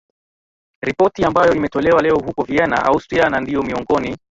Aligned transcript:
ripoti 0.81 1.23
ambayo 1.25 1.53
imetolewa 1.55 2.01
leo 2.01 2.15
huko 2.15 2.43
Vienna 2.43 2.85
Austria 2.85 3.29
na 3.29 3.41
ndio 3.41 3.63
miongoni 3.63 4.17